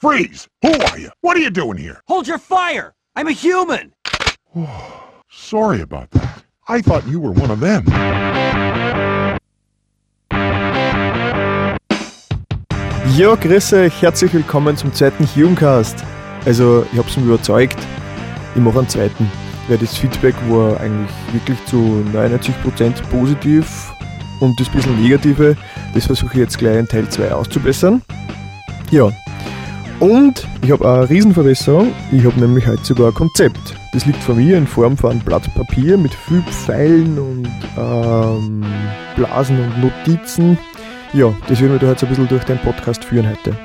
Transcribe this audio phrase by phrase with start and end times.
[0.00, 0.48] Freeze!
[0.62, 1.10] Who are you?
[1.20, 2.00] What are you doing here?
[2.08, 2.94] Hold your fire!
[3.16, 3.92] I'm a human!
[5.30, 6.42] Sorry about that.
[6.66, 7.84] I thought you were one of them.
[13.14, 16.02] Ja, grüß euch, herzlich willkommen zum zweiten Humecast.
[16.46, 17.76] Also, ich hab's mir überzeugt,
[18.54, 19.30] ich mache einen zweiten,
[19.68, 23.92] weil das Feedback war eigentlich wirklich zu 99% positiv
[24.40, 25.58] und das bisschen Negative,
[25.92, 28.00] das versuche ich jetzt gleich in Teil 2 auszubessern.
[28.90, 29.10] Ja,
[30.00, 33.74] und ich habe eine Riesenverbesserung, ich habe nämlich heute sogar ein Konzept.
[33.92, 38.64] Das liegt vor mir in Form von einem Blatt Papier mit viel Pfeilen und ähm,
[39.16, 40.58] Blasen und Notizen.
[41.12, 43.56] Ja, das werden wir da jetzt ein bisschen durch den Podcast führen heute.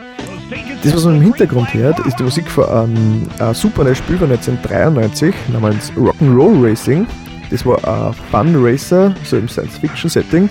[0.84, 4.30] Das, was man im Hintergrund hört, ist die Musik von einem, einem super Spiel von
[4.30, 7.08] 1993 namens Rock'n'Roll Racing.
[7.50, 10.50] Das war ein Fun Racer, so im Science-Fiction-Setting,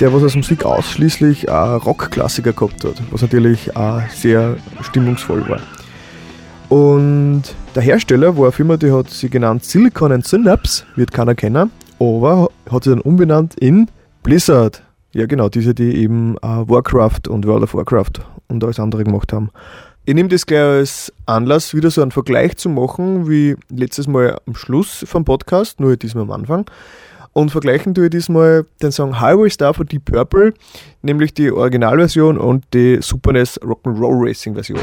[0.00, 5.60] der was als Musik ausschließlich Rock-Klassiker gehabt hat, was natürlich auch sehr stimmungsvoll war.
[6.68, 7.42] Und
[7.74, 11.70] der Hersteller war eine Firma, die hat sie genannt Silicon and Synapse, wird keiner kennen,
[12.00, 13.88] aber hat sie dann umbenannt in
[14.22, 14.82] Blizzard.
[15.12, 19.32] Ja, genau, diese, die eben äh, Warcraft und World of Warcraft und alles andere gemacht
[19.32, 19.50] haben.
[20.04, 24.38] Ich nehme das gleich als Anlass, wieder so einen Vergleich zu machen, wie letztes Mal
[24.46, 26.64] am Schluss vom Podcast, nur diesmal am Anfang.
[27.34, 30.52] Und vergleichen tue ich diesmal den Song Highway Star von Deep Purple,
[31.00, 34.78] nämlich die Originalversion und die Super NES Rock'n'Roll Racing Version.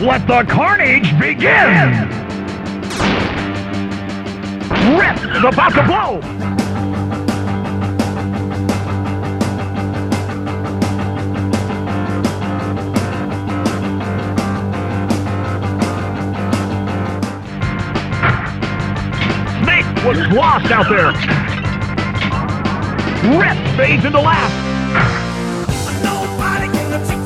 [0.00, 2.08] Let the carnage begin!
[4.96, 6.67] Rip is about blow!
[20.04, 21.12] Was lost out there!
[23.38, 24.54] Rip fades into last!
[26.02, 27.18] Nobody gonna take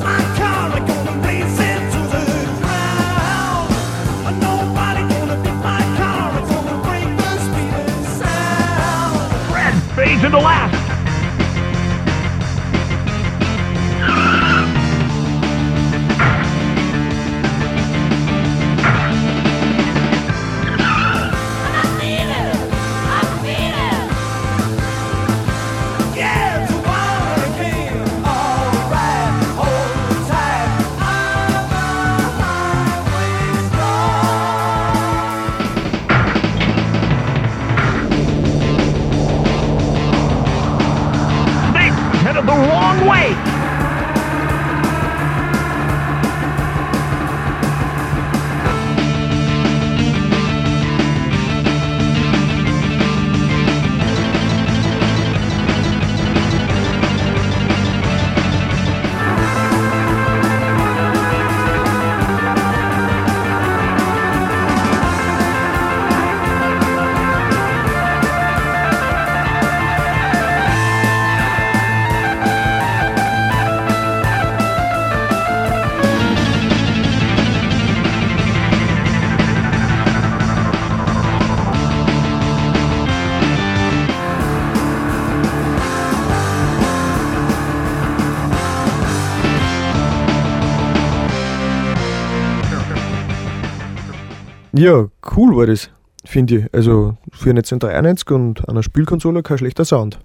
[94.83, 95.07] Ja,
[95.37, 95.89] cool war das,
[96.25, 96.65] finde ich.
[96.73, 100.19] Also für 1993 und einer Spielkonsole kein schlechter Sound.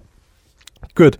[0.96, 1.16] Gut.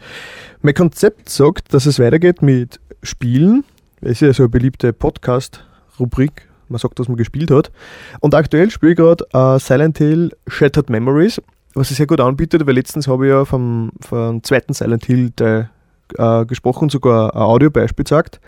[0.60, 3.62] Mein Konzept sagt, dass es weitergeht mit Spielen.
[4.00, 6.49] Es ist ja so eine beliebte Podcast-Rubrik.
[6.69, 7.71] Man sagt, dass man gespielt hat.
[8.19, 11.41] Und aktuell spiele ich gerade äh, Silent Hill Shattered Memories,
[11.75, 15.31] was sich sehr gut anbietet, weil letztens habe ich ja vom, vom zweiten Silent Hill
[15.31, 15.70] Teil
[16.16, 18.41] äh, gesprochen, sogar ein Audiobeispiel gesagt.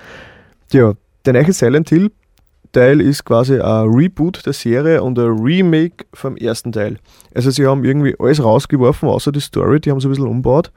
[0.73, 0.95] Ja,
[1.27, 2.11] der neue Silent Hill
[2.73, 6.99] Teil ist quasi ein Reboot der Serie und ein Remake vom ersten Teil.
[7.35, 10.71] Also sie haben irgendwie alles rausgeworfen, außer die Story, die haben sie ein bisschen umgebaut.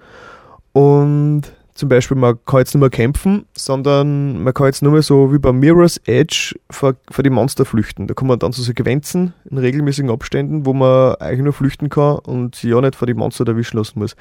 [0.73, 1.43] Und
[1.75, 5.33] zum Beispiel, man kann jetzt nicht mehr kämpfen, sondern man kann jetzt nur mehr so
[5.33, 8.05] wie bei Mirror's Edge vor, vor die Monster flüchten.
[8.05, 12.19] Da kann man dann so Sequenzen in regelmäßigen Abständen, wo man eigentlich nur flüchten kann
[12.19, 14.15] und sich ja nicht vor die Monster erwischen lassen muss.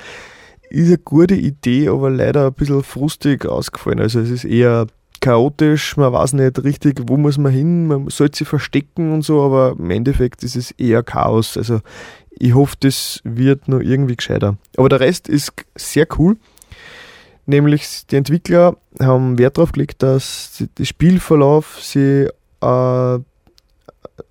[0.71, 4.01] Ist eine gute Idee, aber leider ein bisschen frustig ausgefallen.
[4.01, 4.87] Also es ist eher
[5.23, 9.41] chaotisch, man weiß nicht richtig, wo muss man hin, man sollte sich verstecken und so,
[9.41, 11.57] aber im Endeffekt ist es eher Chaos.
[11.57, 11.81] Also
[12.31, 14.59] ich hoffe, das wird noch irgendwie gescheiter.
[14.77, 16.37] Aber der Rest ist sehr cool.
[17.47, 22.29] Nämlich die Entwickler haben Wert darauf gelegt, dass der Spielverlauf sich
[22.61, 23.19] äh,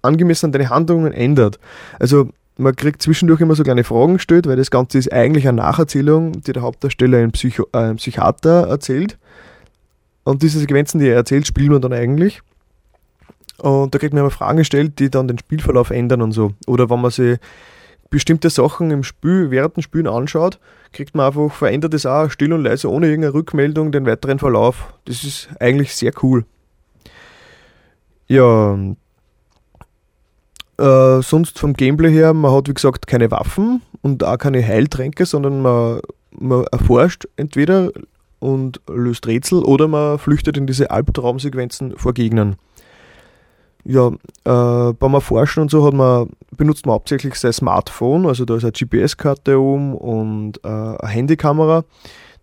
[0.02, 1.58] angemessen an deine Handlungen ändert.
[2.00, 5.58] Also man kriegt zwischendurch immer so kleine Fragen gestellt, weil das Ganze ist eigentlich eine
[5.58, 9.18] Nacherzählung, die der Hauptdarsteller ein, Psycho äh, ein Psychiater erzählt.
[10.24, 12.42] Und diese Sequenzen, die er erzählt, spielen wir dann eigentlich.
[13.58, 16.54] Und da kriegt man immer Fragen gestellt, die dann den Spielverlauf ändern und so.
[16.68, 17.38] Oder wenn man sich
[18.10, 20.60] bestimmte Sachen im Spiel, während dem Spielen anschaut,
[20.92, 24.94] kriegt man einfach, verändert es auch still und leise, ohne irgendeine Rückmeldung, den weiteren Verlauf.
[25.06, 26.46] Das ist eigentlich sehr cool.
[28.28, 28.78] Ja,
[30.78, 35.26] äh, sonst vom Gameplay her, man hat wie gesagt keine Waffen und auch keine Heiltränke,
[35.26, 36.02] sondern man,
[36.32, 37.92] man erforscht entweder
[38.42, 42.58] und löst Rätsel oder man flüchtet in diese Albtraumsequenzen vor Gegnern.
[43.84, 48.56] Ja, äh, beim Erforschen und so hat man, benutzt man hauptsächlich sein Smartphone, also da
[48.56, 51.84] ist eine GPS-Karte oben und äh, eine Handykamera.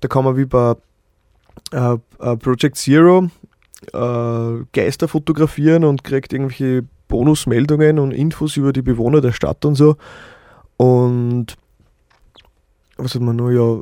[0.01, 0.75] Da kann man wie bei
[1.73, 3.29] äh, äh, Project Zero
[3.93, 9.75] äh, Geister fotografieren und kriegt irgendwelche Bonusmeldungen und Infos über die Bewohner der Stadt und
[9.75, 9.97] so.
[10.77, 11.57] Und
[12.97, 13.51] was hat man noch?
[13.51, 13.81] Ja,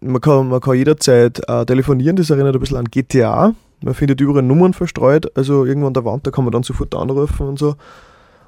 [0.00, 3.54] man kann, man kann jederzeit äh, telefonieren, das erinnert ein bisschen an GTA.
[3.82, 6.94] Man findet überall Nummern verstreut, also irgendwo an der Wand, da kann man dann sofort
[6.94, 7.76] anrufen und so.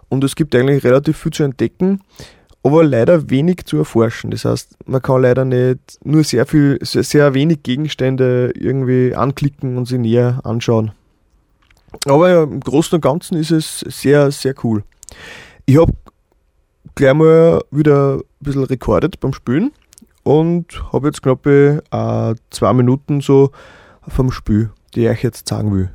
[0.08, 2.00] Und es gibt eigentlich relativ viel zu entdecken,
[2.62, 4.32] aber leider wenig zu erforschen.
[4.32, 9.76] Das heißt, man kann leider nicht nur sehr viel, sehr, sehr wenig Gegenstände irgendwie anklicken
[9.76, 10.93] und sie näher anschauen.
[12.06, 14.82] Aber ja, im Großen und Ganzen ist es sehr, sehr cool.
[15.67, 15.93] Ich habe
[16.94, 19.73] gleich mal wieder ein bisschen rekordet beim Spielen
[20.22, 23.50] und habe jetzt knapp äh, zwei Minuten so
[24.06, 25.90] vom Spiel, die ich euch jetzt sagen will.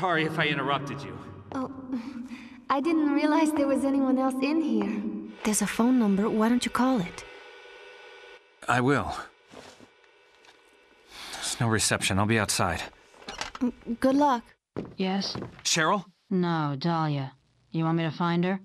[0.00, 1.14] Sorry if I interrupted you.
[1.52, 1.70] Oh,
[2.70, 5.02] I didn't realize there was anyone else in here.
[5.44, 6.26] There's a phone number.
[6.30, 7.24] Why don't you call it?
[8.66, 9.14] I will.
[11.34, 12.18] There's no reception.
[12.18, 12.82] I'll be outside.
[14.00, 14.42] Good luck.
[14.96, 15.36] Yes?
[15.64, 16.06] Cheryl?
[16.30, 17.34] No, Dahlia.
[17.70, 18.58] You want me to find her?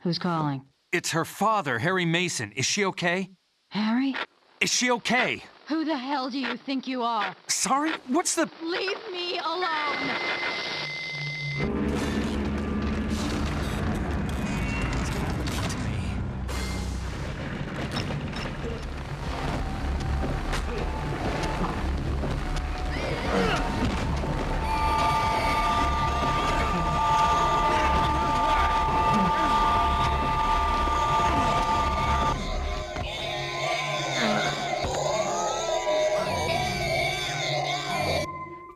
[0.00, 0.60] Who's calling?
[0.92, 2.52] It's her father, Harry Mason.
[2.52, 3.30] Is she okay?
[3.70, 4.14] Harry?
[4.60, 5.42] Is she okay?
[5.68, 7.34] Who the hell do you think you are?
[7.46, 7.92] Sorry?
[8.08, 8.50] What's the.
[8.62, 10.31] Leave me alone!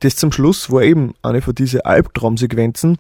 [0.01, 2.99] Das zum Schluss war eben eine von diesen Albtraumsequenzen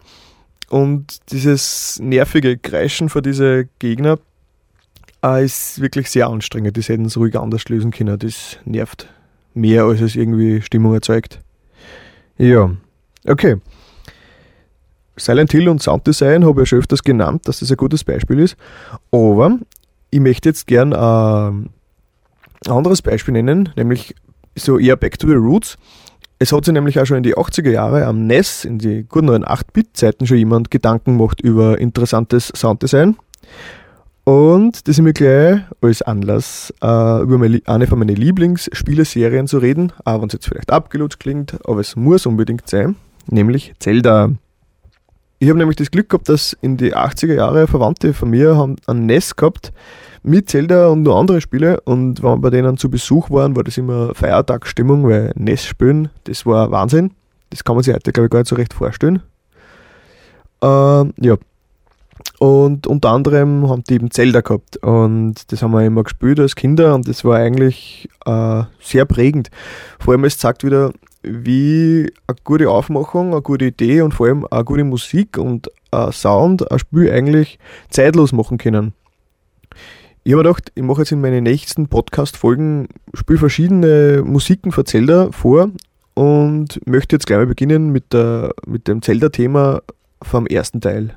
[0.69, 4.19] und dieses nervige Kreischen vor diese Gegner
[5.25, 6.77] äh, ist wirklich sehr anstrengend.
[6.77, 8.19] Das hätten sie ruhig anders lösen können.
[8.19, 9.09] Das nervt
[9.55, 11.41] mehr, als es irgendwie Stimmung erzeugt.
[12.39, 12.71] Ja,
[13.27, 13.57] okay.
[15.17, 18.39] Silent Hill und Sounddesign habe ich ja schon öfters genannt, dass das ein gutes Beispiel
[18.39, 18.57] ist.
[19.11, 19.59] Aber
[20.11, 21.71] ich möchte jetzt gern äh, ein
[22.67, 24.15] anderes Beispiel nennen, nämlich
[24.55, 25.79] so eher Back to the Roots.
[26.39, 29.27] Es hat sich nämlich auch schon in die 80er Jahre am NES, in die guten
[29.27, 33.17] neuen 8-Bit-Zeiten schon jemand Gedanken gemacht über interessantes Sounddesign.
[34.25, 39.93] Und das ist mir gleich als Anlass, äh, über eine von meinen Lieblingsspieleserien zu reden,
[40.05, 42.97] auch wenn es jetzt vielleicht abgelutscht klingt, aber es muss unbedingt sein,
[43.29, 44.33] nämlich Zelda.
[45.39, 48.77] Ich habe nämlich das Glück gehabt, dass in die 80er Jahre Verwandte von mir haben
[48.87, 49.73] ein NES gehabt
[50.27, 53.63] mit Zelda und nur andere Spiele und wenn wir bei denen zu Besuch waren, war
[53.63, 57.13] das immer Feiertagsstimmung, weil NES spielen, das war Wahnsinn.
[57.51, 59.23] Das kann man sich heute, glaube ich, gar nicht so recht vorstellen.
[60.63, 61.37] Ähm, ja.
[62.41, 66.57] Und unter anderem haben die eben Zelda gehabt und das haben wir immer gespielt als
[66.57, 69.51] Kinder und das war eigentlich äh, sehr prägend.
[70.01, 70.93] Vor allem es zeigt wieder,
[71.23, 76.11] wie eine gute Aufmachung, eine gute Idee und vor allem eine gute Musik und ein
[76.11, 77.59] Sound ein Spiel eigentlich
[77.91, 78.93] zeitlos machen können.
[80.27, 85.31] Ich habe gedacht, ich mache jetzt in meinen nächsten Podcast-Folgen spiele verschiedene Musiken für Zelda
[85.31, 85.71] vor
[86.15, 89.83] und möchte jetzt gleich mal beginnen mit, der, mit dem Zelda-Thema
[90.23, 91.15] vom ersten Teil.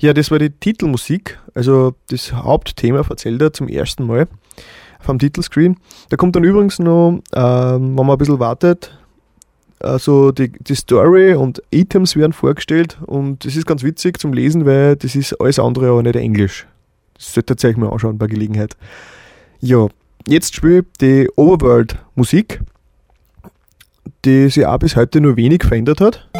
[0.00, 4.28] Ja, das war die Titelmusik, also das Hauptthema von Zelda zum ersten Mal
[4.98, 5.76] vom Titelscreen.
[6.08, 8.98] Da kommt dann übrigens noch, ähm, wenn man ein bisschen wartet,
[9.78, 14.64] also die, die Story und Items werden vorgestellt und das ist ganz witzig zum Lesen,
[14.64, 16.66] weil das ist alles andere aber nicht Englisch.
[17.14, 18.78] Das sollte ihr euch mal anschauen bei Gelegenheit.
[19.60, 19.86] Ja,
[20.26, 22.62] jetzt spiele ich die Overworld-Musik,
[24.24, 26.30] die sich auch bis heute nur wenig verändert hat.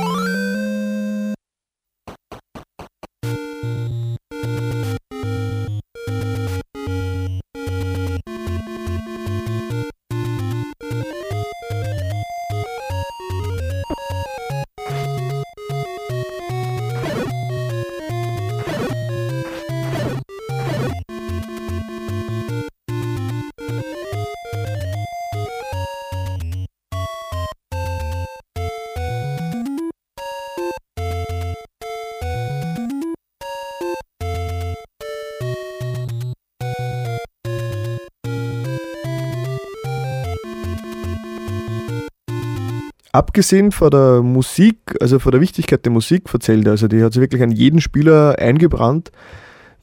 [43.13, 47.13] Abgesehen von der Musik, also von der Wichtigkeit der Musik von Zelda, also die hat
[47.13, 49.11] sich wirklich an jeden Spieler eingebrannt.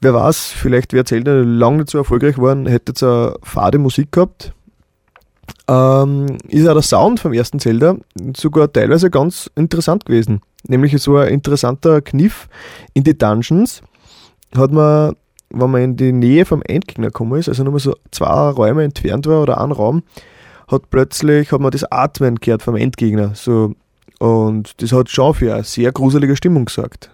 [0.00, 4.12] Wer weiß, vielleicht wäre Zelda lange nicht so erfolgreich geworden, hätte jetzt eine fade Musik
[4.12, 4.52] gehabt.
[5.66, 7.96] Ähm, ist auch der Sound vom ersten Zelda
[8.36, 10.40] sogar teilweise ganz interessant gewesen.
[10.66, 12.48] Nämlich so ein interessanter Kniff
[12.94, 13.82] in die Dungeons
[14.56, 15.16] hat man,
[15.50, 19.26] wenn man in die Nähe vom Endgegner gekommen ist, also nur so zwei Räume entfernt
[19.26, 20.02] war oder ein Raum,
[20.68, 23.34] hat plötzlich hat man das Atmen gehört vom Endgegner.
[23.34, 23.74] So,
[24.18, 27.10] und das hat schon für eine sehr gruselige Stimmung gesorgt.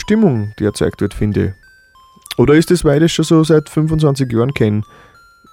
[0.00, 1.52] Stimmung, die erzeugt wird, finde ich.
[2.38, 4.82] Oder ist das, weil ich das schon so seit 25 Jahren kenne?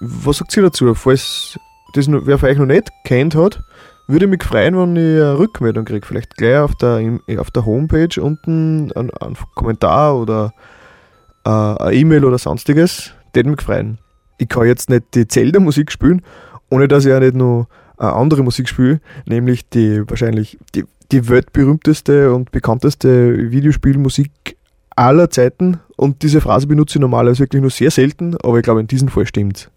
[0.00, 0.94] Was sagt ihr dazu?
[0.94, 1.58] Falls
[1.94, 3.62] das noch, wer von euch noch nicht kennt hat,
[4.06, 6.06] würde mich freuen, wenn ich eine Rückmeldung kriege.
[6.06, 9.10] Vielleicht gleich auf der, auf der Homepage unten einen,
[9.54, 10.52] Kommentar oder
[11.44, 13.12] äh, eine E-Mail oder sonstiges.
[13.34, 13.98] Das mich freuen.
[14.38, 16.22] ich kann jetzt nicht die Zelda-Musik spielen,
[16.70, 21.28] ohne dass ich auch nicht noch eine andere Musik spiele, nämlich die wahrscheinlich die, die
[21.28, 24.56] weltberühmteste und bekannteste Videospielmusik
[24.96, 25.80] aller Zeiten.
[25.96, 29.08] Und diese Phrase benutze ich normalerweise wirklich nur sehr selten, aber ich glaube, in diesem
[29.08, 29.70] Fall stimmt's.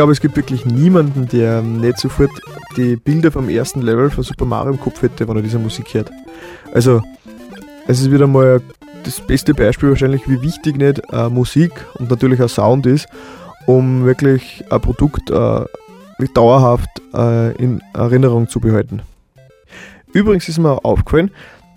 [0.00, 2.30] Glaube, es gibt wirklich niemanden, der nicht sofort
[2.78, 5.92] die Bilder vom ersten Level von Super Mario im Kopf hätte, wenn er diese Musik
[5.92, 6.10] hört.
[6.72, 7.02] Also,
[7.86, 8.62] es ist wieder mal
[9.04, 13.08] das beste Beispiel wahrscheinlich, wie wichtig nicht äh, Musik und natürlich auch Sound ist,
[13.66, 15.66] um wirklich ein Produkt äh,
[16.32, 19.02] dauerhaft äh, in Erinnerung zu behalten.
[20.14, 21.30] Übrigens ist mir auch aufgefallen,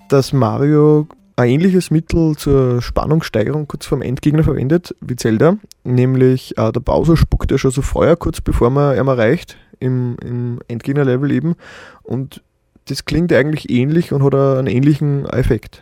[0.07, 6.71] dass Mario ein ähnliches Mittel zur Spannungssteigerung kurz vorm Endgegner verwendet wie Zelda, nämlich äh,
[6.71, 11.31] der Bowser spuckt ja schon so Feuer kurz bevor man ihn erreicht, im, im Endgegner-Level
[11.31, 11.55] eben.
[12.03, 12.43] Und
[12.85, 15.81] das klingt eigentlich ähnlich und hat einen ähnlichen Effekt.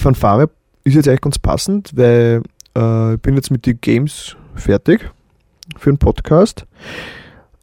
[0.00, 0.50] Fanfare
[0.84, 2.42] ist jetzt eigentlich ganz passend, weil
[2.76, 5.10] äh, ich bin jetzt mit den Games fertig
[5.76, 6.66] für den Podcast.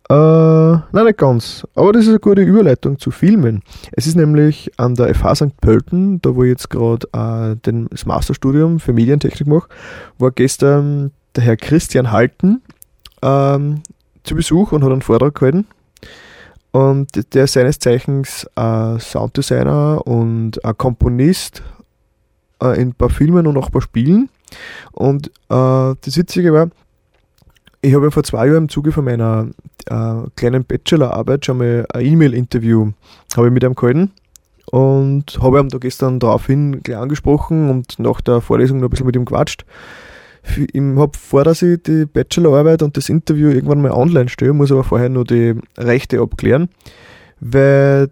[0.09, 1.67] Äh, nein, nicht ganz.
[1.75, 3.61] Aber das ist eine gute Überleitung zu Filmen.
[3.91, 5.61] Es ist nämlich an der FH St.
[5.61, 9.67] Pölten, da wo ich jetzt gerade äh, das Masterstudium für Medientechnik mache,
[10.17, 12.61] war gestern der Herr Christian Halten
[13.21, 13.81] ähm,
[14.23, 15.65] zu Besuch und hat einen Vortrag gehalten.
[16.71, 21.63] Und der ist seines Zeichens äh, Sounddesigner und ein Komponist
[22.61, 24.29] äh, in ein paar Filmen und auch ein paar Spielen.
[24.91, 26.69] Und äh, das Witzige war,
[27.81, 29.47] ich habe ja vor zwei Jahren im Zuge von meiner
[29.85, 32.91] äh, kleinen Bachelorarbeit schon mal ein E-Mail-Interview
[33.37, 34.11] mit ihm gehalten
[34.71, 39.05] und habe ihm da gestern daraufhin gleich angesprochen und nach der Vorlesung noch ein bisschen
[39.05, 39.65] mit ihm gequatscht.
[40.55, 44.71] Ich habe vor, dass ich die Bachelorarbeit und das Interview irgendwann mal online stelle, muss
[44.71, 46.69] aber vorher nur die Rechte abklären,
[47.39, 48.09] weil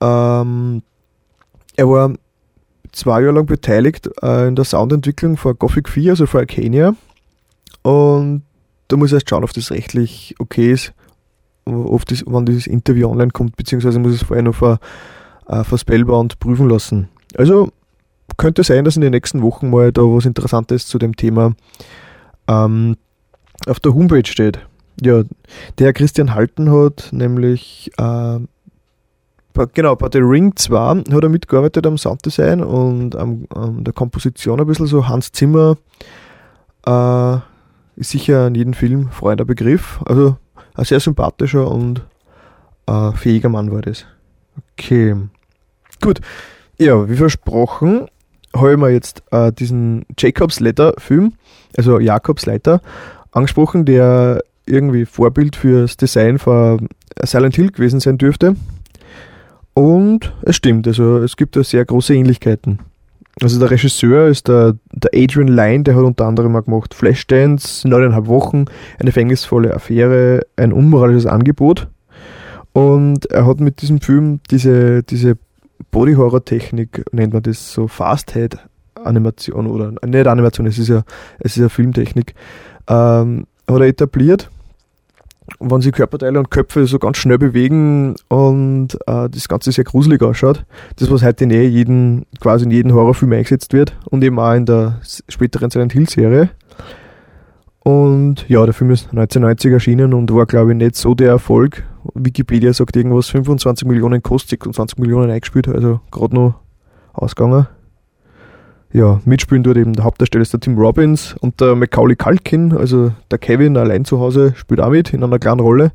[0.00, 0.82] ähm,
[1.76, 2.12] er war
[2.92, 6.94] zwei Jahre lang beteiligt äh, in der Soundentwicklung von Gothic 4, also von Arcania.
[7.82, 8.42] Und
[8.88, 10.92] da muss ich erst schauen, ob das rechtlich okay ist,
[11.64, 14.78] ob das, wann dieses Interview online kommt, beziehungsweise muss ich es vorher noch vor,
[15.48, 17.08] äh, vor Spellbound prüfen lassen.
[17.36, 17.70] Also
[18.36, 21.54] könnte sein, dass in den nächsten Wochen mal da was Interessantes zu dem Thema
[22.48, 22.96] ähm,
[23.66, 24.58] auf der Homepage steht.
[25.00, 25.22] Ja,
[25.78, 28.38] der Christian Halten hat nämlich äh,
[29.72, 34.60] genau, bei The Ring 2 hat er mitgearbeitet am Sounddesign und am, an der Komposition
[34.60, 35.76] ein bisschen so Hans Zimmer
[36.86, 37.36] äh,
[37.96, 40.00] ist sicher in jedem Film freunder Begriff.
[40.04, 40.36] Also
[40.74, 42.02] ein sehr sympathischer und
[42.86, 44.06] äh, fähiger Mann war das.
[44.72, 45.16] Okay.
[46.00, 46.20] Gut.
[46.78, 48.06] Ja, wie versprochen,
[48.54, 51.34] habe ich mir jetzt äh, diesen Jacobs Letter Film,
[51.76, 52.80] also Jakobs Leiter,
[53.30, 56.88] angesprochen, der irgendwie Vorbild fürs Design von
[57.22, 58.56] Silent Hill gewesen sein dürfte.
[59.74, 62.78] Und es stimmt, also es gibt da sehr große Ähnlichkeiten.
[63.40, 67.88] Also der Regisseur ist der, der Adrian Lyne, der hat unter anderem auch gemacht Flashdance,
[67.88, 68.66] neuneinhalb Wochen,
[68.98, 71.88] eine verhängnisvolle Affäre, ein unmoralisches Angebot.
[72.74, 75.38] Und er hat mit diesem Film diese, diese
[75.90, 81.02] Body-Horror-Technik, nennt man das so Fast-Head-Animation oder nicht Animation, es ist ja,
[81.38, 82.34] es ist ja Filmtechnik,
[82.88, 84.50] ähm, hat er etabliert
[85.58, 90.22] wenn sich Körperteile und Köpfe so ganz schnell bewegen und äh, das Ganze sehr gruselig
[90.22, 90.64] ausschaut.
[90.96, 94.54] Das, was heute in eh jeden, quasi in jedem Horrorfilm eingesetzt wird und eben auch
[94.54, 96.50] in der späteren Silent Hill Serie.
[97.84, 101.82] Und ja, der Film ist 1990 erschienen und war, glaube ich, nicht so der Erfolg.
[102.14, 106.54] Wikipedia sagt irgendwas, 25 Millionen kostet, 26 Millionen eingespielt, also gerade noch
[107.12, 107.66] ausgegangen.
[108.92, 113.12] Ja, mitspielen dort eben der Hauptdarsteller ist der Tim Robbins und der Macaulay Culkin, also
[113.30, 115.92] der Kevin allein zu Hause, spielt auch mit in einer kleinen Rolle,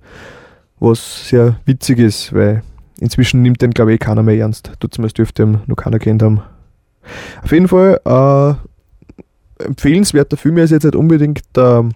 [0.80, 2.64] was sehr witzig ist, weil
[3.00, 4.72] inzwischen nimmt den, glaube ich, eh keiner mehr ernst.
[4.80, 6.42] Tut zumindest dürfte ihn noch keiner kennt haben.
[7.44, 11.88] Auf jeden Fall, äh, empfehlenswerter Film ist jetzt nicht unbedingt der,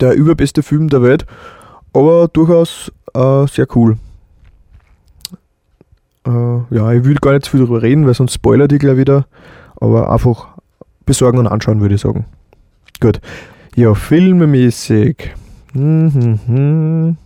[0.00, 1.26] der überbeste Film der Welt,
[1.92, 3.98] aber durchaus äh, sehr cool.
[6.26, 8.96] Äh, ja, ich will gar nicht zu viel darüber reden, weil sonst spoilert die gleich
[8.96, 9.26] wieder.
[9.80, 10.48] Aber einfach
[11.06, 12.26] besorgen und anschauen, würde ich sagen.
[13.00, 13.20] Gut.
[13.76, 15.34] Ja, filmemäßig.
[15.72, 17.16] Mhm, mhm.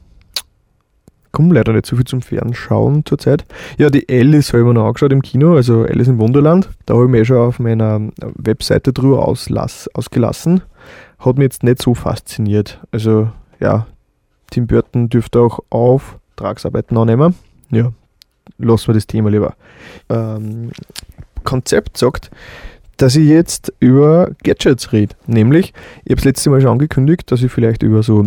[1.33, 3.47] Komm leider nicht so viel zum Fernschauen zurzeit.
[3.79, 6.69] Ja, die Alice habe ich mir noch angeschaut im Kino, also Alice im Wunderland.
[6.85, 8.01] Da habe ich mir schon auf meiner
[8.35, 10.61] Webseite drüber auslass, ausgelassen.
[11.19, 12.81] Hat mich jetzt nicht so fasziniert.
[12.91, 13.87] Also, ja,
[14.51, 17.35] Tim Burton dürfte auch Auftragsarbeiten annehmen.
[17.71, 17.93] Ja,
[18.59, 19.55] lassen wir das Thema lieber.
[20.11, 20.71] Ähm,
[21.43, 22.31] Konzept sagt,
[22.97, 25.15] dass ich jetzt über Gadgets rede.
[25.27, 25.73] Nämlich,
[26.05, 28.25] ich habe es letzte Mal schon angekündigt, dass ich vielleicht über so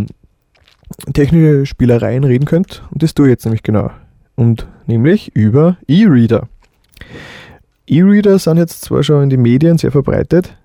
[1.13, 2.80] technische Spielereien reden könnte.
[2.91, 3.91] Und das tue ich jetzt nämlich genau.
[4.36, 6.47] Und nämlich über E-Reader.
[7.88, 10.58] E-Reader sind jetzt zwar schon in den Medien sehr verbreitet,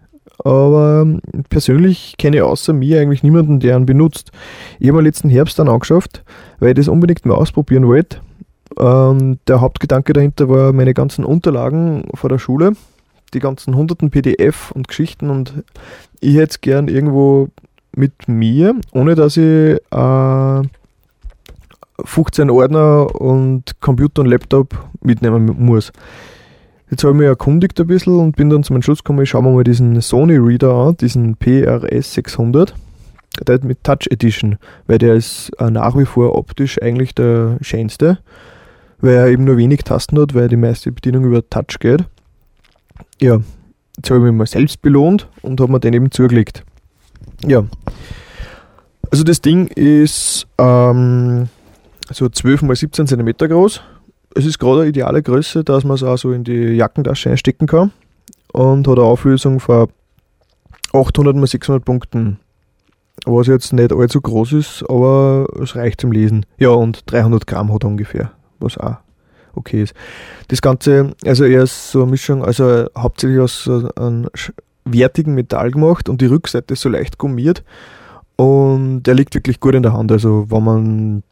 [0.42, 1.06] aber
[1.50, 4.32] persönlich kenne ich außer mir eigentlich niemanden, der ihn benutzt.
[4.78, 6.24] Ich habe mir letzten Herbst dann angeschafft,
[6.58, 8.20] weil ich das unbedingt mal ausprobieren wollte.
[8.78, 12.72] Ähm, der Hauptgedanke dahinter war meine ganzen Unterlagen vor der Schule,
[13.34, 15.64] die ganzen hunderten PDF und Geschichten und
[16.20, 17.48] ich hätte es gern irgendwo
[17.94, 20.62] mit mir, ohne dass ich äh,
[22.04, 25.92] 15 Ordner und Computer und Laptop mitnehmen muss.
[26.90, 29.42] Jetzt habe ich mich erkundigt ein bisschen und bin dann zum Entschluss gekommen, ich schaue
[29.42, 32.74] mir mal diesen Sony Reader an, diesen PRS 600.
[33.46, 38.18] Der mit Touch Edition, weil der ist äh, nach wie vor optisch eigentlich der schönste,
[39.00, 42.04] weil er eben nur wenig Tasten hat, weil die meiste Bedienung über Touch geht.
[43.20, 43.40] Ja,
[43.96, 46.64] jetzt habe ich mich mal selbst belohnt und habe mir den eben zugelegt.
[47.44, 47.64] Ja.
[49.10, 51.48] Also das Ding ist ähm,
[52.10, 53.82] so 12 x 17 cm groß.
[54.36, 57.66] Es ist gerade eine ideale Größe, dass man es auch so in die Jackentasche einstecken
[57.66, 57.90] kann.
[58.52, 59.88] Und hat eine Auflösung von
[60.92, 62.38] 800 x 600 Punkten.
[63.26, 66.46] Was jetzt nicht allzu groß ist, aber es reicht zum Lesen.
[66.58, 68.96] Ja, und 300 Gramm hat er ungefähr, was auch
[69.54, 69.94] okay ist.
[70.48, 74.28] Das Ganze, also er ist so eine Mischung, also hauptsächlich aus so einem
[74.84, 77.64] wertigen Metall gemacht und die Rückseite ist so leicht gummiert
[78.36, 80.12] und der liegt wirklich gut in der Hand.
[80.12, 81.22] Also wenn man,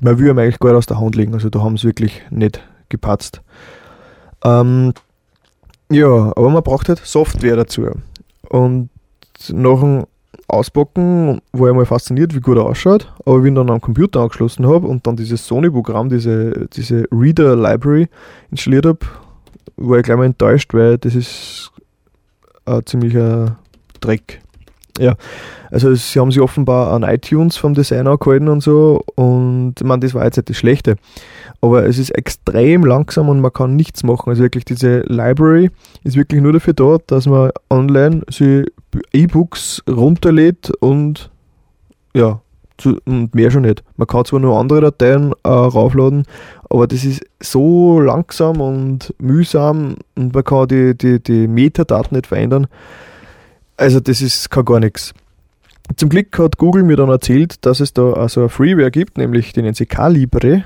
[0.00, 2.60] man will ihm eigentlich gut aus der Hand legen, also da haben sie wirklich nicht
[2.88, 3.40] gepatzt.
[4.44, 4.92] Ähm,
[5.90, 7.86] ja, aber man braucht halt Software dazu.
[8.48, 8.90] Und
[9.48, 10.06] nach dem
[10.48, 13.12] Auspacken war ich mal fasziniert, wie gut er ausschaut.
[13.24, 17.06] Aber wie ich ihn dann am Computer angeschlossen habe und dann dieses Sony-Programm, diese, diese
[17.12, 18.08] Reader Library
[18.50, 18.98] installiert habe,
[19.76, 21.72] war ich gleich mal enttäuscht, weil das ist
[22.64, 23.58] ein ziemlicher
[24.00, 24.40] Dreck.
[24.98, 25.14] Ja,
[25.70, 30.00] also sie haben sich offenbar an iTunes vom Design angehalten und so und ich meine,
[30.00, 30.96] das war jetzt nicht das Schlechte.
[31.62, 34.30] Aber es ist extrem langsam und man kann nichts machen.
[34.30, 35.70] Also wirklich diese Library
[36.04, 38.64] ist wirklich nur dafür da, dass man online sie
[39.12, 41.30] E-Books runterlädt und
[42.14, 42.40] ja,
[42.80, 43.84] zu, und mehr schon nicht.
[43.96, 46.24] Man kann zwar nur andere Dateien äh, raufladen,
[46.68, 52.26] aber das ist so langsam und mühsam und man kann die, die, die Metadaten nicht
[52.26, 52.66] verändern.
[53.76, 55.14] Also das ist kann gar nichts.
[55.96, 59.52] Zum Glück hat Google mir dann erzählt, dass es da also eine Freeware gibt, nämlich
[59.52, 60.64] die nennt sie Calibre.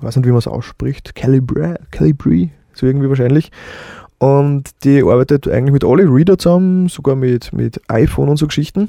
[0.00, 1.14] Ich weiß nicht, wie man es ausspricht.
[1.14, 3.50] Calibre, Calibre, so irgendwie wahrscheinlich.
[4.18, 8.88] Und die arbeitet eigentlich mit alle Reader zusammen, sogar mit, mit iPhone und so Geschichten.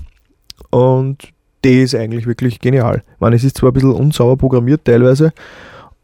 [0.69, 1.34] Und
[1.65, 3.04] die ist eigentlich wirklich genial.
[3.13, 5.34] Ich meine, es ist zwar ein bisschen unsauber programmiert teilweise,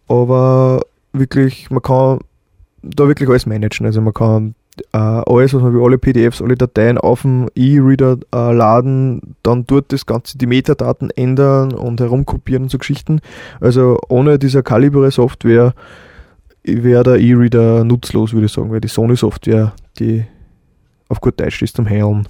[0.10, 0.82] aber
[1.14, 2.20] wirklich, man kann
[2.84, 3.86] da wirklich alles managen.
[3.86, 4.56] Also man kann
[4.94, 9.66] äh, alles, was man wie alle PDFs, alle Dateien auf dem E-Reader äh, laden, dann
[9.66, 13.22] dort das Ganze, die Metadaten ändern und herumkopieren und so Geschichten.
[13.60, 15.74] Also ohne dieser Calibre-Software
[16.64, 20.26] wäre der E-Reader nutzlos, würde ich sagen, weil die Sony-Software, die
[21.10, 22.28] auf gut Deutsch ist zum Heilen.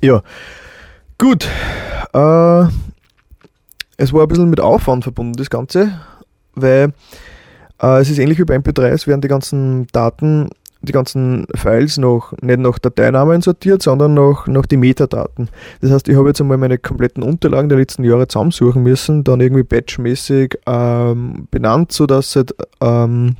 [0.00, 0.22] Ja,
[1.18, 1.46] gut.
[2.12, 2.64] Äh,
[3.98, 6.00] es war ein bisschen mit Aufwand verbunden, das Ganze,
[6.54, 6.92] weil
[7.80, 10.50] äh, es ist ähnlich wie bei MP3, es werden die ganzen Daten,
[10.86, 15.48] die ganzen Files noch nicht nach Dateinamen sortiert, sondern nach, nach die Metadaten.
[15.80, 19.40] Das heißt, ich habe jetzt einmal meine kompletten Unterlagen der letzten Jahre zusammensuchen müssen, dann
[19.40, 23.36] irgendwie batchmäßig ähm, benannt, sodass halt, ähm,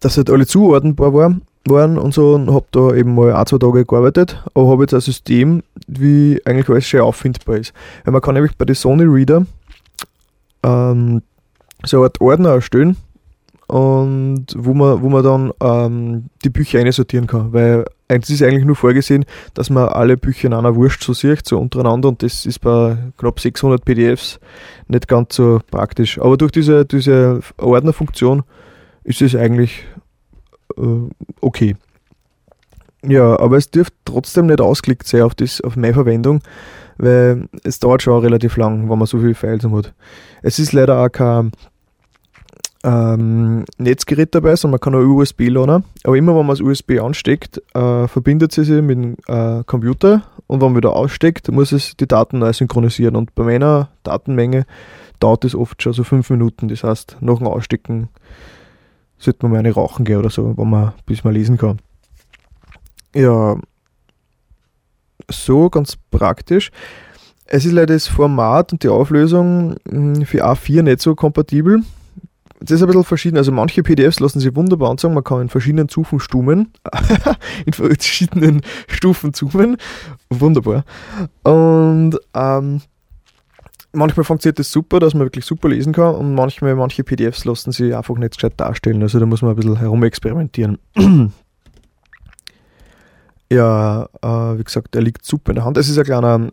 [0.00, 3.58] dass halt alle zuordnenbar waren, waren und so und habe da eben mal ein, zwei
[3.58, 7.72] Tage gearbeitet, aber habe jetzt ein System, wie eigentlich alles schön auffindbar ist.
[8.04, 9.46] Weil man kann nämlich bei den Sony Reader
[10.62, 11.22] ähm,
[11.84, 12.96] so eine Art Ordner erstellen
[13.66, 18.64] und wo man, wo man dann ähm, die Bücher einsortieren kann, weil es ist eigentlich
[18.64, 19.24] nur vorgesehen,
[19.54, 22.98] dass man alle Bücher in einer Wurst so sieht, so untereinander und das ist bei
[23.16, 24.38] knapp 600 PDFs
[24.88, 26.18] nicht ganz so praktisch.
[26.18, 28.42] Aber durch diese, diese Ordnerfunktion
[29.04, 29.84] ist es eigentlich
[30.76, 31.08] äh,
[31.40, 31.76] okay.
[33.06, 36.40] Ja, aber es dürfte trotzdem nicht ausgelegt sein auf, das, auf meine Verwendung,
[36.96, 39.94] weil es dauert schon relativ lang, wenn man so viele Files hat.
[40.42, 41.52] Es ist leider auch kein
[42.84, 45.84] ähm, Netzgerät dabei, sondern man kann auch USB laden.
[46.04, 50.22] Aber immer wenn man das USB ansteckt, äh, verbindet sie sich mit dem äh, Computer
[50.46, 53.16] und wenn man wieder aussteckt, muss es die Daten neu synchronisieren.
[53.16, 54.66] Und bei meiner Datenmenge
[55.18, 56.68] dauert es oft schon so fünf Minuten.
[56.68, 58.10] Das heißt, nach dem Ausstecken
[59.16, 61.78] sollte man mal eine rauchen gehen oder so, wenn man, bis man lesen kann.
[63.14, 63.56] Ja,
[65.30, 66.70] so ganz praktisch.
[67.46, 71.82] Es ist leider das Format und die Auflösung mh, für A4 nicht so kompatibel.
[72.64, 73.36] Das ist ein bisschen verschieden.
[73.36, 75.14] Also manche PDFs lassen sich wunderbar anzeigen.
[75.14, 76.72] Man kann in verschiedenen Stufen zoomen.
[77.66, 79.76] in verschiedenen Stufen zoomen.
[80.30, 80.84] Wunderbar.
[81.42, 82.80] Und ähm,
[83.92, 86.14] manchmal funktioniert das super, dass man wirklich super lesen kann.
[86.14, 89.02] Und manchmal, manche PDFs lassen sich einfach nicht gescheit darstellen.
[89.02, 90.78] Also da muss man ein bisschen herumexperimentieren.
[93.52, 95.76] ja, äh, wie gesagt, er liegt super in der Hand.
[95.76, 96.48] Es ist ein kleiner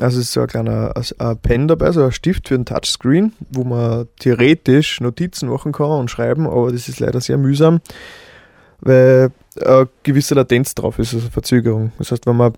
[0.00, 3.32] also es ist so ein kleiner ein Pen dabei, so ein Stift für ein Touchscreen,
[3.50, 7.80] wo man theoretisch Notizen machen kann und schreiben, aber das ist leider sehr mühsam,
[8.80, 11.92] weil eine gewisse Latenz drauf ist, also Verzögerung.
[11.98, 12.52] Das heißt, wenn man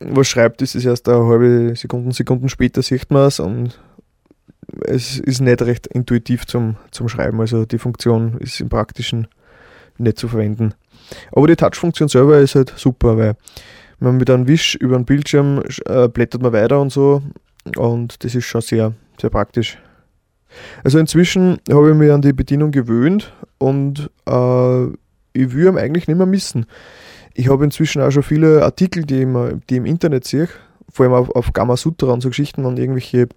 [0.00, 3.80] was schreibt, ist es erst eine halbe Sekunde, Sekunden später sieht man es und
[4.84, 7.40] es ist nicht recht intuitiv zum, zum Schreiben.
[7.40, 9.28] Also die Funktion ist im Praktischen
[9.96, 10.74] nicht zu verwenden.
[11.32, 13.36] Aber die Touch-Funktion selber ist halt super, weil
[14.00, 17.22] man mit einem Wisch über den Bildschirm äh, blättert man weiter und so.
[17.76, 19.78] Und das ist schon sehr, sehr praktisch.
[20.84, 24.84] Also inzwischen habe ich mich an die Bedienung gewöhnt und äh,
[25.32, 26.66] ich will ihn eigentlich nicht mehr missen.
[27.34, 29.28] Ich habe inzwischen auch schon viele Artikel, die, ich,
[29.68, 30.48] die ich im Internet sehe,
[30.90, 33.28] vor allem auf, auf Gamma Sutra und so Geschichten und irgendwelche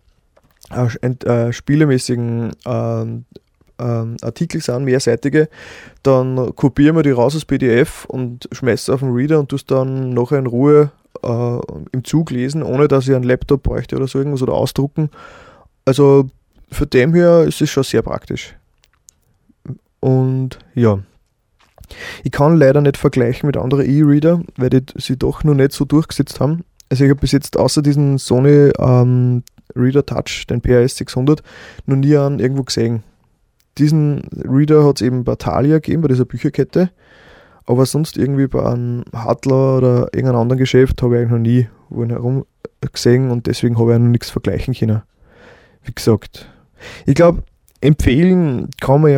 [0.72, 2.52] äh, äh, spielemäßigen
[3.82, 5.50] ähm, Artikel sind, mehrseitige,
[6.04, 10.12] dann kopieren wir die raus als PDF und schmeißen auf den Reader und tust dann
[10.12, 10.92] nachher in Ruhe
[11.24, 11.60] äh,
[11.92, 15.10] im Zug lesen, ohne dass ich einen Laptop bräuchte oder so irgendwas oder ausdrucken.
[15.86, 16.30] Also
[16.72, 18.56] für dem her ist es schon sehr praktisch.
[20.00, 21.00] Und ja.
[22.24, 25.84] Ich kann leider nicht vergleichen mit anderen E-Reader, weil die sie doch noch nicht so
[25.84, 26.64] durchgesetzt haben.
[26.90, 29.44] Also ich habe bis jetzt außer diesen Sony ähm,
[29.76, 31.44] Reader Touch, den PRS 600,
[31.86, 33.04] noch nie einen irgendwo gesehen.
[33.78, 36.92] Diesen Reader hat es eben bei Thalia gegeben, bei dieser Bücherkette.
[37.66, 41.68] Aber sonst irgendwie bei einem Hartler oder irgendeinem anderen Geschäft habe ich eigentlich noch nie
[41.90, 42.46] wo herum
[42.94, 45.04] gesehen und deswegen habe ich auch noch nichts vergleichen können.
[45.84, 46.50] Wie gesagt,
[47.06, 47.44] ich glaube,
[47.82, 49.12] empfehlen kann man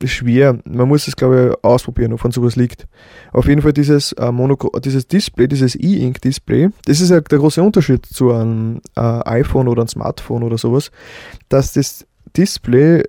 [0.00, 0.58] ja schwer.
[0.64, 2.86] Man muss es, glaube ich, ausprobieren, ob von sowas liegt.
[3.32, 7.62] Auf jeden Fall dieses, äh, Monoco dieses Display, dieses E-Ink-Display, das ist ja der große
[7.62, 10.90] Unterschied zu einem äh, iPhone oder einem Smartphone oder sowas,
[11.48, 13.02] dass das Display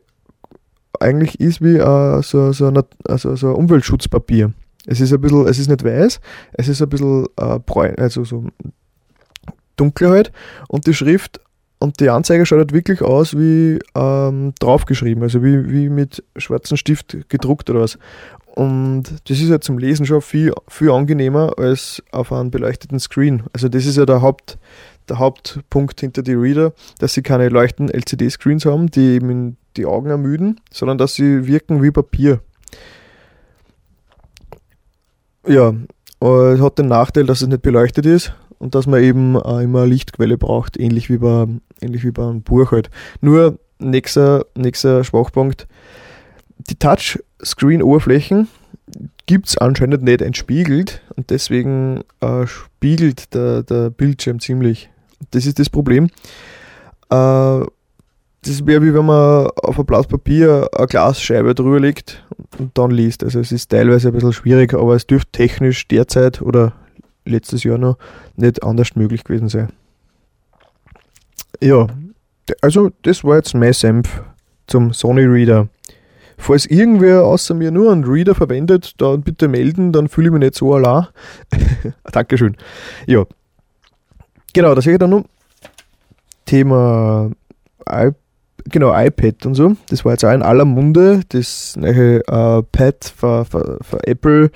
[1.00, 4.54] eigentlich ist wie äh, so, so, ein, also so ein Umweltschutzpapier.
[4.86, 6.20] Es ist ein bisschen, es ist nicht weiß,
[6.54, 8.46] es ist ein bisschen äh, bräun, also so
[9.76, 10.32] dunkel halt
[10.68, 11.40] und die Schrift
[11.80, 16.76] und die Anzeige schaut halt wirklich aus wie ähm, draufgeschrieben, also wie, wie mit schwarzem
[16.76, 17.98] Stift gedruckt oder was.
[18.56, 23.44] Und das ist halt zum Lesen schon viel, viel angenehmer als auf einem beleuchteten Screen.
[23.54, 24.58] Also das ist ja der, Haupt,
[25.08, 30.10] der Hauptpunkt hinter die Reader, dass sie keine leuchtenden LCD-Screens haben, die eben die Augen
[30.10, 32.42] ermüden, sondern dass sie wirken wie Papier.
[35.48, 35.74] Ja,
[36.22, 39.82] es hat den Nachteil, dass es nicht beleuchtet ist und dass man eben äh, immer
[39.82, 41.48] eine Lichtquelle braucht, ähnlich wie bei,
[41.82, 42.90] ähnlich wie bei einem Buch halt.
[43.22, 45.68] Nur nächster, nächster Schwachpunkt,
[46.58, 48.48] die Touchscreen-Oberflächen
[49.26, 54.90] gibt es anscheinend nicht entspiegelt und deswegen äh, spiegelt der, der Bildschirm ziemlich.
[55.32, 56.10] Das ist das Problem.
[57.10, 57.62] Äh,
[58.44, 62.24] das wäre wie wenn man auf ein Blatt Papier eine Glasscheibe drüber legt
[62.58, 63.24] und dann liest.
[63.24, 66.74] Also es ist teilweise ein bisschen schwierig, aber es dürfte technisch derzeit oder
[67.26, 67.98] letztes Jahr noch
[68.36, 69.70] nicht anders möglich gewesen sein.
[71.62, 71.88] Ja,
[72.62, 74.22] also das war jetzt mein Senf
[74.68, 75.68] zum Sony Reader.
[76.38, 80.40] Falls irgendwer außer mir nur einen Reader verwendet, dann bitte melden, dann fühle ich mich
[80.40, 81.08] nicht so allein.
[82.14, 82.56] Dankeschön.
[83.06, 83.26] Ja.
[84.54, 85.26] Genau, das sehe ich dann noch.
[86.46, 87.30] Thema
[87.86, 88.16] iPad
[88.66, 89.76] genau, iPad und so.
[89.90, 91.22] Das war jetzt auch in aller Munde.
[91.30, 93.46] Das neue äh, Pad für,
[94.04, 94.52] Apple,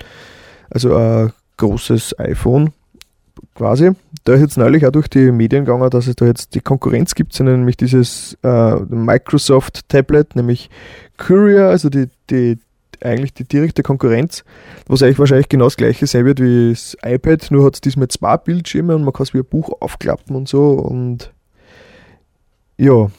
[0.70, 2.72] also ein großes iPhone
[3.54, 3.92] quasi.
[4.24, 7.14] Da ist jetzt neulich auch durch die Medien gegangen, dass es da jetzt die Konkurrenz
[7.14, 10.70] gibt, nämlich dieses äh, Microsoft Tablet, nämlich
[11.18, 12.58] Courier, also die, die
[13.02, 14.44] eigentlich die direkte Konkurrenz,
[14.86, 18.08] was eigentlich wahrscheinlich genau das gleiche sein wird wie das iPad, nur hat es diesmal
[18.08, 21.32] zwei Bildschirme und man kann es wie ein Buch aufklappen und so und
[22.76, 23.10] ja,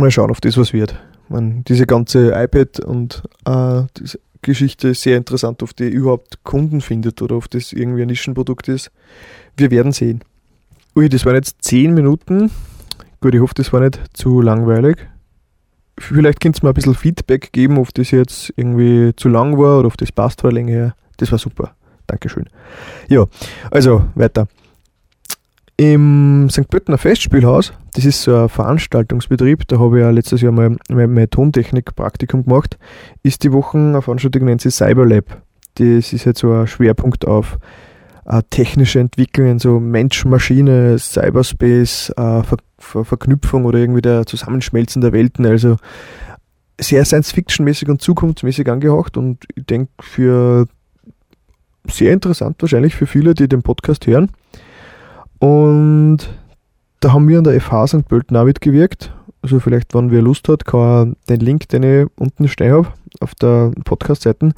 [0.00, 0.98] mal schauen, auf das was wird.
[1.28, 6.80] Man, diese ganze iPad und äh, diese Geschichte ist sehr interessant, ob die überhaupt Kunden
[6.80, 8.90] findet oder ob das irgendwie ein Nischenprodukt ist.
[9.56, 10.22] Wir werden sehen.
[10.94, 12.50] Ui, das waren jetzt 10 Minuten.
[13.20, 14.98] Gut, ich hoffe, das war nicht zu langweilig.
[15.98, 19.80] Vielleicht könnt ihr mir ein bisschen Feedback geben, ob das jetzt irgendwie zu lang war
[19.80, 20.94] oder ob das passt von der Länge her.
[21.16, 21.74] Das war super.
[22.06, 22.44] Dankeschön.
[23.08, 23.26] Ja,
[23.70, 24.46] also weiter.
[25.78, 26.70] Im St.
[26.70, 31.12] Pöltener Festspielhaus, das ist so ein Veranstaltungsbetrieb, da habe ich ja letztes Jahr mal mein,
[31.12, 32.78] mein Tontechnik-Praktikum gemacht,
[33.22, 35.42] ist die Woche eine Veranstaltung, nennt sich Cyberlab.
[35.74, 37.58] Das ist jetzt so ein Schwerpunkt auf
[38.24, 45.02] äh, technische Entwicklungen, so Mensch, Maschine, Cyberspace, äh, Ver Ver Verknüpfung oder irgendwie der Zusammenschmelzen
[45.02, 45.44] der Welten.
[45.44, 45.76] Also
[46.80, 50.66] sehr Science-Fiction-mäßig und zukunftsmäßig angehaucht und ich denke für
[51.88, 54.30] sehr interessant wahrscheinlich für viele, die den Podcast hören.
[55.38, 56.18] Und
[57.00, 58.08] da haben wir an der FH St.
[58.08, 59.12] Pölten auch mitgewirkt.
[59.42, 62.88] Also vielleicht, wenn wer Lust hat, kann er den Link, den ich unten stehen habe,
[63.20, 64.52] auf der Podcast-Seite,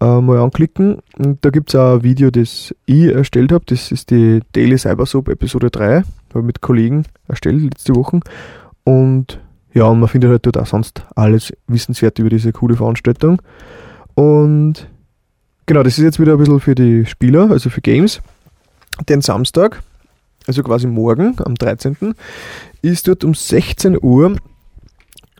[0.00, 0.98] äh, mal anklicken.
[1.18, 3.64] Und da gibt es auch ein Video, das ich erstellt habe.
[3.66, 5.96] Das ist die Daily Cybersoap Episode 3.
[5.96, 6.04] Habe
[6.40, 8.20] ich mit Kollegen erstellt letzte Woche.
[8.84, 9.40] Und
[9.72, 13.42] ja, und man findet halt dort auch sonst alles wissenswert über diese coole Veranstaltung.
[14.14, 14.88] Und
[15.66, 18.20] genau, das ist jetzt wieder ein bisschen für die Spieler, also für Games.
[19.08, 19.82] Den Samstag,
[20.46, 22.14] also quasi morgen am 13.
[22.82, 24.36] ist dort um 16 Uhr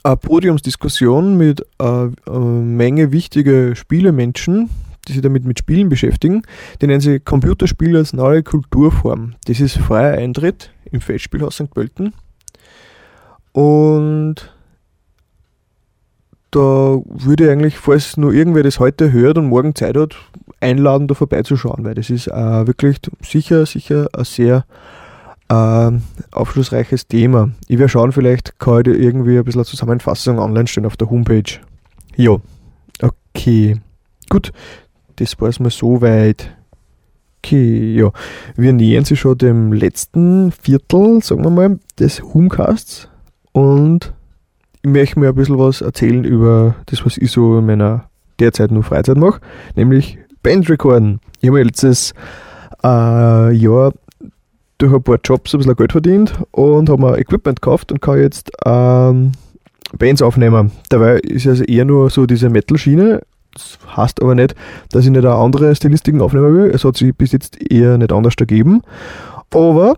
[0.03, 4.71] eine Podiumsdiskussion mit einer Menge wichtiger Spielemenschen,
[5.09, 6.43] die sich damit mit Spielen beschäftigen.
[6.81, 9.35] Die nennen sie Computerspiele als neue Kulturform.
[9.47, 11.71] Das ist freier Eintritt im Festspielhaus St.
[11.73, 12.13] Pölten.
[13.53, 14.54] Und
[16.55, 20.15] da würde ich eigentlich, falls nur irgendwer das heute hört und morgen Zeit hat,
[20.61, 24.65] einladen, da vorbeizuschauen, weil das ist äh, wirklich sicher, sicher ein sehr
[25.49, 25.91] äh,
[26.31, 27.51] aufschlussreiches Thema.
[27.67, 30.97] Ich werde schauen, vielleicht kann ich dir irgendwie ein bisschen eine Zusammenfassung online stellen auf
[30.97, 31.59] der Homepage.
[32.17, 32.37] Ja,
[33.03, 33.81] okay.
[34.31, 34.53] Gut,
[35.17, 36.57] das war es mal so weit.
[37.39, 38.13] Okay, ja.
[38.57, 43.09] Wir nähern sich schon dem letzten Viertel, sagen wir mal, des Homecasts
[43.53, 44.15] und
[44.85, 48.05] ich möchte mir ein bisschen was erzählen über das, was ich so in meiner
[48.39, 49.41] derzeit nur Freizeit mache,
[49.77, 51.21] nämlich Bandrecorden.
[51.41, 52.13] Ich habe letztes
[52.83, 53.95] äh, Jahr
[54.77, 58.19] durch ein paar Jobs ein bisschen Geld verdient und habe mir Equipment gekauft und kann
[58.19, 59.33] jetzt ähm,
[59.99, 60.71] Bands aufnehmen.
[60.91, 63.23] Dabei ist also eher nur so diese Metal-Schiene.
[63.55, 64.55] Das heißt aber nicht,
[64.91, 66.71] dass ich nicht auch andere Stilistiken aufnehmen will.
[66.71, 68.83] Es hat sich bis jetzt eher nicht anders ergeben.
[69.51, 69.97] Aber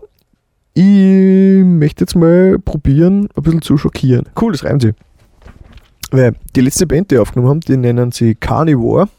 [0.77, 4.29] ich möchte jetzt mal probieren, ein bisschen zu schockieren.
[4.39, 4.93] Cool, das reimt sich.
[6.11, 9.09] Weil die letzte Band, die ich aufgenommen haben, die nennen sie Carnivore.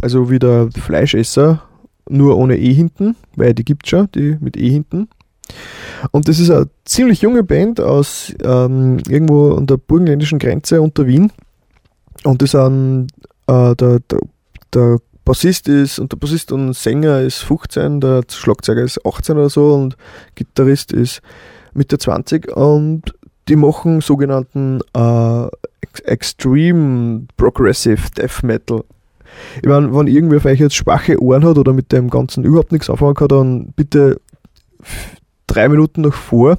[0.00, 1.62] Also wie der Fleischesser,
[2.08, 5.08] nur ohne E hinten, weil die gibt es schon, die mit E hinten.
[6.10, 11.06] Und das ist eine ziemlich junge Band aus ähm, irgendwo an der burgenländischen Grenze unter
[11.06, 11.30] Wien.
[12.24, 13.08] Und das sind
[13.46, 14.20] äh, der, der,
[14.72, 19.50] der Bassist ist und der Bassist und Sänger ist 15, der Schlagzeuger ist 18 oder
[19.50, 19.94] so und
[20.34, 21.20] Gitarrist ist
[21.74, 23.14] Mitte 20 und
[23.46, 25.46] die machen sogenannten äh,
[25.82, 28.84] Ex- Extreme Progressive Death Metal.
[29.60, 32.88] Ich meine, wenn irgendwer euch jetzt schwache Ohren hat oder mit dem Ganzen überhaupt nichts
[32.88, 34.22] anfangen kann, dann bitte
[35.46, 36.56] drei Minuten noch vor,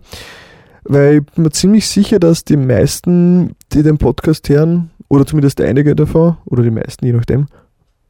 [0.84, 5.60] weil ich bin mir ziemlich sicher, dass die meisten, die den Podcast hören, oder zumindest
[5.60, 7.48] einige davon, oder die meisten, je nachdem,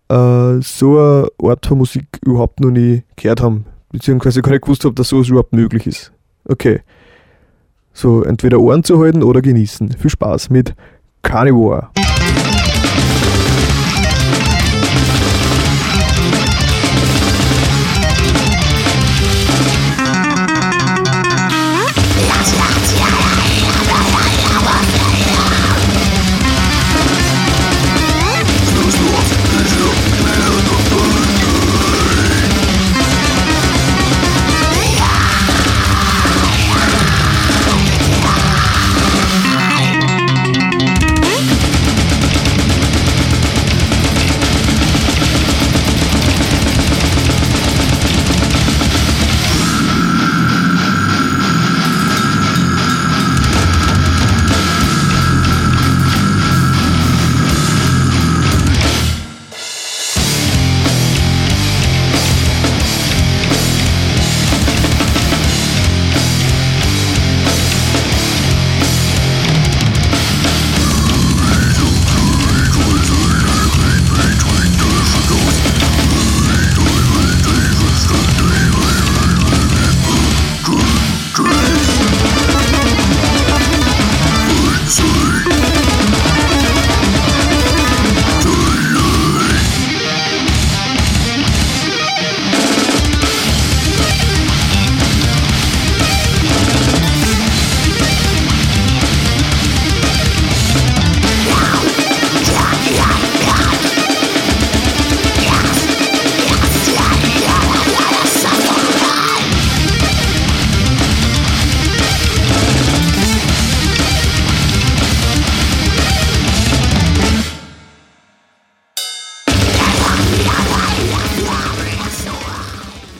[0.09, 4.85] äh, so eine Art von Musik überhaupt noch nie gehört haben, beziehungsweise gar nicht gewusst
[4.85, 6.11] habe, dass sowas überhaupt möglich ist.
[6.45, 6.81] Okay.
[7.93, 9.91] So, entweder Ohren zu halten oder genießen.
[9.93, 10.75] Viel Spaß mit
[11.21, 11.89] Carnivore.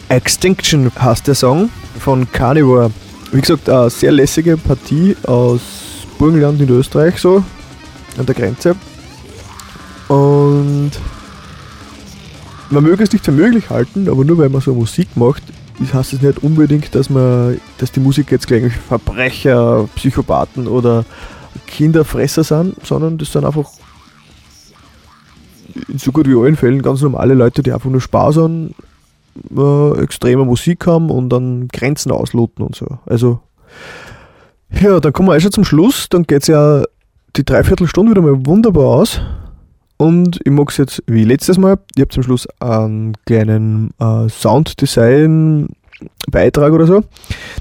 [0.10, 2.92] Extinction heißt der Song von Carnivore.
[3.32, 5.62] Wie gesagt, eine sehr lässige Partie aus
[6.18, 7.44] Burgenland in Österreich, so
[8.18, 8.76] an der Grenze.
[10.08, 10.92] Und
[12.72, 15.44] man möge es nicht für möglich halten, aber nur weil man so Musik macht,
[15.94, 21.06] heißt es nicht unbedingt, dass man, dass die Musik jetzt gleich Verbrecher, Psychopathen oder
[21.68, 23.70] Kinderfresser sind, sondern das sind einfach
[25.88, 28.74] in so gut wie allen Fällen ganz normale Leute, die einfach nur Spaß an
[29.56, 32.86] äh, extremer Musik haben und dann Grenzen ausloten und so.
[33.06, 33.40] Also,
[34.82, 36.10] ja, dann kommen wir eh schon zum Schluss.
[36.10, 36.84] Dann geht es ja
[37.36, 39.20] die Dreiviertelstunde wieder mal wunderbar aus.
[39.98, 41.80] Und ich mag es jetzt wie letztes Mal.
[41.96, 47.04] Ich habe zum Schluss einen kleinen äh, Sounddesign-Beitrag oder so.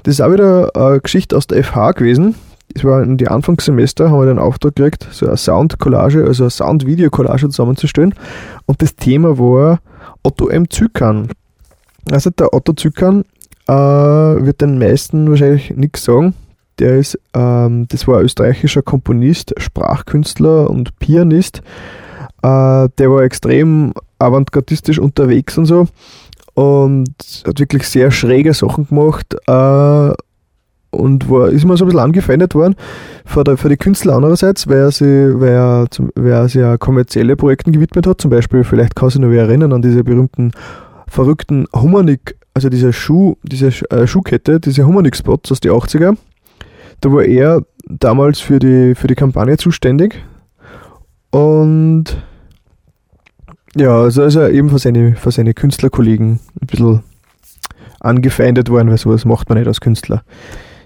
[0.05, 2.37] Das ist auch wieder eine Geschichte aus der FH gewesen.
[2.75, 6.51] Das war in die Anfangssemester, haben wir den Auftrag gekriegt, so eine Sound-Collage, also eine
[6.51, 8.15] Sound-Video-Collage zusammenzustellen.
[8.67, 9.81] Und das Thema war
[10.23, 10.71] Otto M.
[10.71, 11.29] Zykan.
[12.11, 13.25] Also der Otto Zykan
[13.69, 16.35] äh, wird den meisten wahrscheinlich nichts sagen.
[16.79, 21.63] Der ist, ähm, das war ein österreichischer Komponist, Sprachkünstler und Pianist.
[22.43, 25.89] Äh, der war extrem avantgardistisch unterwegs und so
[26.55, 27.15] und
[27.47, 30.13] hat wirklich sehr schräge Sachen gemacht äh,
[30.91, 32.75] und war, ist immer so ein bisschen angefeindet worden
[33.25, 38.21] für, der, für die Künstler andererseits, weil er, sich ja kommerzielle Projekten gewidmet hat.
[38.21, 40.53] Zum Beispiel, vielleicht kann sich noch erinnern an diese berühmten
[41.09, 46.17] verrückten Humanik, also diese Schuh, diese äh, Schuhkette, diese Humanik-Spots aus den 80er.
[47.01, 50.23] Da war er damals für die, für die Kampagne zuständig.
[51.31, 52.05] Und
[53.77, 57.03] ja, also ist er eben von seine, von seine Künstlerkollegen ein bisschen
[58.01, 60.23] angefeindet worden, weil sowas macht man nicht als Künstler.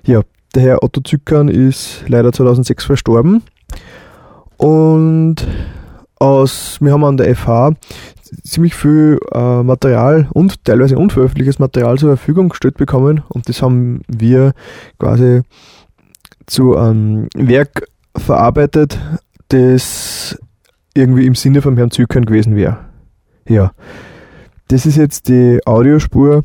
[0.04, 0.22] Ja,
[0.54, 3.42] der Herr Otto Zückern ist leider 2006 verstorben.
[4.56, 5.46] Und
[6.18, 7.72] aus, wir haben an der FH
[8.42, 14.02] ziemlich viel äh, Material und teilweise unveröffentlichtes Material zur Verfügung gestellt bekommen und das haben
[14.08, 14.52] wir
[14.98, 15.42] quasi
[16.46, 17.84] zu einem Werk
[18.16, 18.98] verarbeitet,
[19.48, 20.38] das
[20.94, 22.78] irgendwie im Sinne vom Herrn Zückern gewesen wäre.
[23.48, 23.72] Ja.
[24.68, 26.44] Das ist jetzt die Audiospur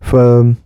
[0.00, 0.56] von,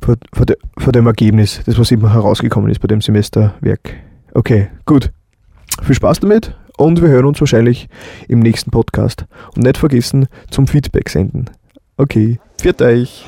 [0.00, 3.94] von, von, de, von dem Ergebnis, das was eben herausgekommen ist bei dem Semesterwerk.
[4.34, 5.10] Okay, gut.
[5.82, 7.88] Viel Spaß damit und wir hören uns wahrscheinlich
[8.28, 9.26] im nächsten Podcast.
[9.56, 11.50] Und nicht vergessen zum Feedback senden.
[11.96, 13.24] Okay, viert euch.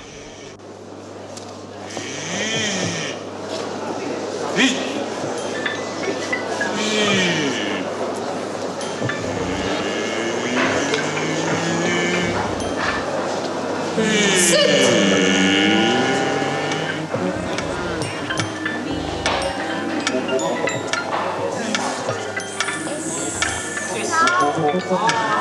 [24.80, 25.35] 不过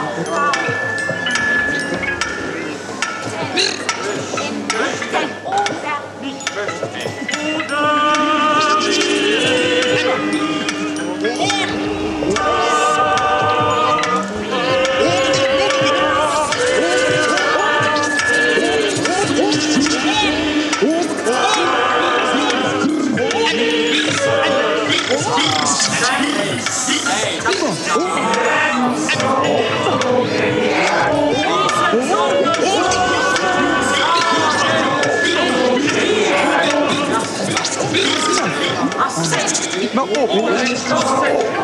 [40.07, 41.54] Ich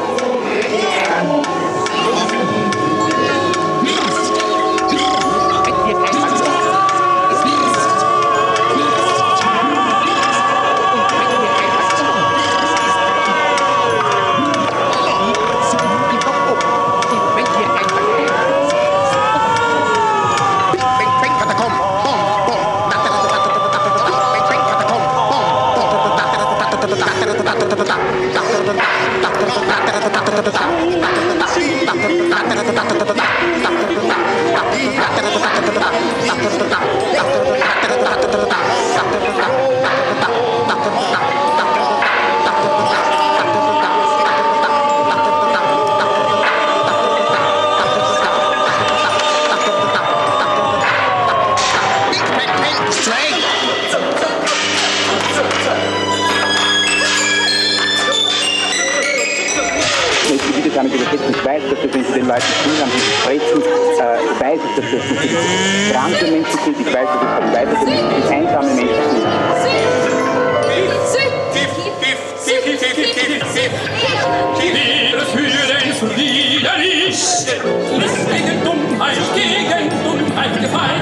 [74.61, 77.47] die Wehre für den Frieden ist.
[77.47, 81.01] gegen Dummheit gegen Dummheit gefeit.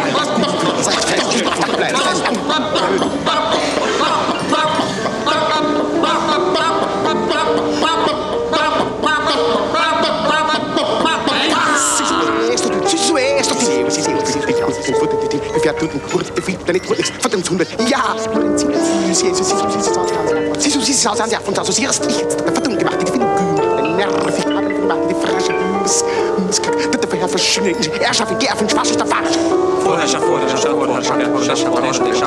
[15.79, 17.21] Ohne dass ich Steuern stifte.
[17.21, 17.67] Verdammt, Hunde.
[17.87, 18.15] Ja,
[20.57, 23.25] Siehst du, siehst du, aus und assoziierst ich jetzt verdammt gemacht, die Finger,
[23.95, 26.05] nervig, haben gemacht, die Frasche, bitte
[27.31, 29.37] verschwinden, er schaffe, geh auf den Spaß, ist der Falsch.
[29.83, 32.21] Vorherrschaft, Vorherrschaft, Vorherrschaft, Vorherrschaft,